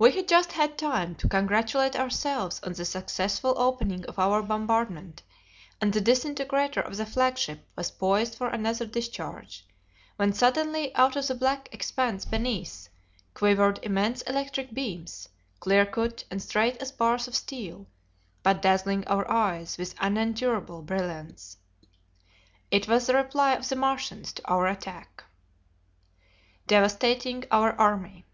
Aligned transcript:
We 0.00 0.10
had 0.10 0.26
just 0.26 0.50
had 0.50 0.76
time 0.76 1.14
to 1.14 1.28
congratulate 1.28 1.94
ourselves 1.94 2.60
on 2.64 2.72
the 2.72 2.84
successful 2.84 3.54
opening 3.56 4.04
of 4.06 4.18
our 4.18 4.42
bombardment, 4.42 5.22
and 5.80 5.92
the 5.92 6.00
disintegrator 6.00 6.80
of 6.80 6.96
the 6.96 7.06
flagship 7.06 7.64
was 7.76 7.92
poised 7.92 8.34
for 8.34 8.48
another 8.48 8.84
discharge, 8.84 9.64
when 10.16 10.32
suddenly 10.32 10.92
out 10.96 11.14
of 11.14 11.28
the 11.28 11.36
black 11.36 11.68
expanse 11.70 12.24
beneath, 12.24 12.88
quivered 13.32 13.78
immense 13.84 14.22
electric 14.22 14.74
beams, 14.74 15.28
clear 15.60 15.86
cut 15.86 16.24
and 16.32 16.42
straight 16.42 16.76
as 16.78 16.90
bars 16.90 17.28
of 17.28 17.36
steel, 17.36 17.86
but 18.42 18.60
dazzling 18.60 19.06
our 19.06 19.30
eyes 19.30 19.78
with 19.78 19.94
unendurable 20.00 20.82
brilliance. 20.82 21.58
It 22.72 22.88
was 22.88 23.06
the 23.06 23.14
reply 23.14 23.52
of 23.54 23.68
the 23.68 23.76
Martians 23.76 24.32
to 24.32 24.48
our 24.50 24.66
attack. 24.66 25.22
Devastating 26.66 27.44
Our 27.52 27.72
Army. 27.74 28.26